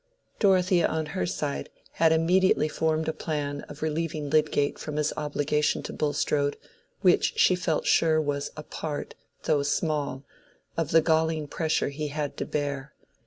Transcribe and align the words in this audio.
Dorothea 0.39 0.87
on 0.87 1.05
her 1.13 1.27
side 1.27 1.69
had 1.91 2.11
immediately 2.11 2.67
formed 2.67 3.07
a 3.07 3.13
plan 3.13 3.61
of 3.69 3.83
relieving 3.83 4.31
Lydgate 4.31 4.79
from 4.79 4.95
his 4.95 5.13
obligation 5.15 5.83
to 5.83 5.93
Bulstrode, 5.93 6.57
which 7.01 7.33
she 7.37 7.53
felt 7.53 7.85
sure 7.85 8.19
was 8.19 8.49
a 8.57 8.63
part, 8.63 9.13
though 9.43 9.61
small, 9.61 10.23
of 10.75 10.89
the 10.89 11.01
galling 11.01 11.47
pressure 11.47 11.89
he 11.89 12.07
had 12.07 12.35
to 12.37 12.45
bear. 12.47 12.95